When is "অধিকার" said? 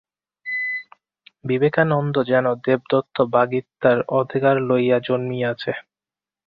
4.19-4.55